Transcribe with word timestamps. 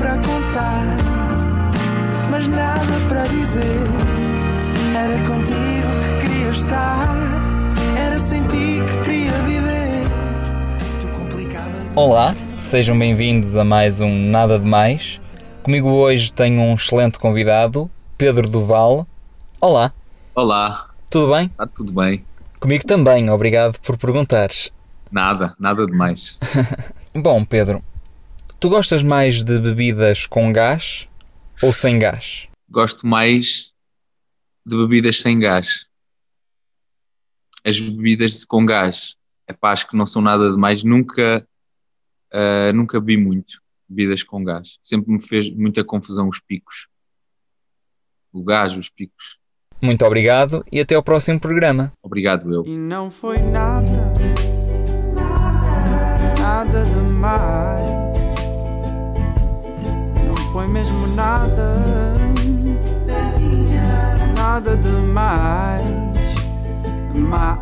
para 0.00 0.16
contar, 0.16 0.96
mas 2.30 2.46
nada 2.46 2.80
para 3.06 3.26
dizer. 3.26 3.60
Era 4.96 5.18
contigo 5.26 5.90
que 6.00 6.26
queria 6.26 6.48
estar, 6.48 7.14
era 7.98 8.18
sem 8.18 8.42
ti 8.46 8.78
que 8.86 9.04
queria 9.04 9.32
viver. 9.42 10.08
Tu 11.02 11.08
complicavas. 11.08 11.94
Olá, 11.94 12.34
sejam 12.58 12.98
bem-vindos 12.98 13.58
a 13.58 13.64
mais 13.64 14.00
um 14.00 14.18
Nada 14.30 14.58
de 14.58 14.64
Mais. 14.64 15.20
Comigo 15.62 15.90
hoje 15.90 16.32
tenho 16.32 16.62
um 16.62 16.72
excelente 16.72 17.18
convidado, 17.18 17.90
Pedro 18.16 18.48
Duval. 18.48 19.06
Olá, 19.60 19.92
Olá, 20.34 20.88
tudo 21.10 21.34
bem? 21.34 21.44
está 21.44 21.66
tudo 21.66 21.92
bem? 21.92 22.24
Comigo 22.58 22.86
também, 22.86 23.28
obrigado 23.28 23.78
por 23.80 23.98
perguntares. 23.98 24.72
Nada, 25.12 25.54
nada 25.58 25.84
demais. 25.84 26.38
Bom, 27.14 27.44
Pedro, 27.44 27.82
tu 28.60 28.68
gostas 28.68 29.02
mais 29.02 29.42
de 29.42 29.58
bebidas 29.58 30.26
com 30.26 30.52
gás 30.52 31.08
ou 31.62 31.72
sem 31.72 31.98
gás? 31.98 32.46
Gosto 32.68 33.06
mais 33.06 33.72
de 34.64 34.76
bebidas 34.76 35.20
sem 35.20 35.38
gás. 35.38 35.86
As 37.64 37.80
bebidas 37.80 38.44
com 38.44 38.64
gás, 38.64 39.16
é 39.46 39.52
pá, 39.52 39.72
acho 39.72 39.88
que 39.88 39.96
não 39.96 40.06
são 40.06 40.20
nada 40.20 40.50
demais. 40.50 40.84
Nunca, 40.84 41.46
ah, 42.32 42.72
nunca 42.74 43.00
bebi 43.00 43.16
muito 43.16 43.60
bebidas 43.88 44.22
com 44.22 44.44
gás. 44.44 44.78
Sempre 44.82 45.10
me 45.10 45.22
fez 45.22 45.50
muita 45.50 45.82
confusão 45.82 46.28
os 46.28 46.38
picos. 46.38 46.86
O 48.32 48.44
gás, 48.44 48.76
os 48.76 48.90
picos. 48.90 49.38
Muito 49.82 50.04
obrigado 50.04 50.62
e 50.70 50.78
até 50.78 50.94
ao 50.94 51.02
próximo 51.02 51.40
programa. 51.40 51.92
Obrigado, 52.02 52.52
eu. 52.52 52.66
E 52.66 52.76
não 52.76 53.10
foi 53.10 53.38
nada 53.38 54.12
foi 60.52 60.66
mesmo 60.66 61.06
nada, 61.14 61.76
nada 64.36 64.76
demais. 64.76 65.90
Ma- 67.14 67.58